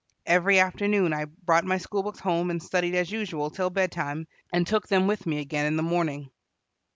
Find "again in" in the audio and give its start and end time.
5.37-5.77